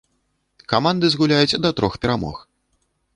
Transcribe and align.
Каманды 0.71 1.05
згуляюць 1.15 1.59
да 1.65 1.69
трох 1.81 1.93
перамог. 2.07 2.41